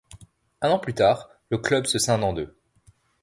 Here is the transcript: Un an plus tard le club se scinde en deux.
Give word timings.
Un 0.63 0.71
an 0.71 0.79
plus 0.79 0.95
tard 0.95 1.29
le 1.51 1.59
club 1.59 1.85
se 1.85 1.99
scinde 1.99 2.23
en 2.23 2.33
deux. 2.33 2.57